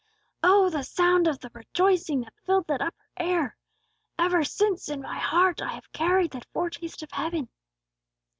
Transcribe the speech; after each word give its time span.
"Oh, 0.41 0.71
the 0.71 0.81
sound 0.81 1.27
of 1.27 1.39
the 1.41 1.51
rejoicing 1.53 2.21
that 2.21 2.33
filled 2.43 2.65
that 2.65 2.81
upper 2.81 3.05
air! 3.17 3.55
Ever 4.17 4.43
since 4.43 4.89
in 4.89 4.99
my 4.99 5.19
heart 5.19 5.59
have 5.59 5.83
I 5.93 5.95
carried 5.95 6.31
that 6.31 6.47
foretaste 6.51 7.03
of 7.03 7.11
heaven!" 7.11 7.49